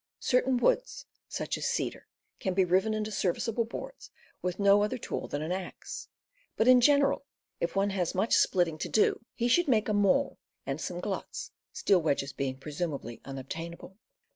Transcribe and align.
Certain 0.19 0.57
woods, 0.57 1.05
such 1.27 1.59
as 1.59 1.67
cedar, 1.67 2.07
can 2.39 2.55
be 2.55 2.65
riven 2.65 2.95
into 2.95 3.11
serviceable 3.11 3.65
boards 3.65 4.09
with 4.41 4.57
no 4.57 4.81
other 4.81 4.97
tool 4.97 5.27
than 5.27 5.43
an 5.43 5.51
axe; 5.51 6.07
but, 6.57 6.67
in 6.67 6.81
general, 6.81 7.27
if 7.59 7.75
one 7.75 7.91
has 7.91 8.15
much 8.15 8.33
splitting 8.33 8.79
to 8.79 8.87
r^ 8.89 8.89
y^ 8.89 8.93
do, 8.93 9.25
he 9.35 9.47
should 9.47 9.67
make 9.67 9.87
a 9.87 9.93
maul 9.93 10.39
and 10.65 10.81
some 10.81 11.01
gluts, 11.01 11.51
steel 11.71 12.01
wedges 12.01 12.33
being, 12.33 12.57
presumably, 12.57 13.21
unobtainable. 13.25 13.95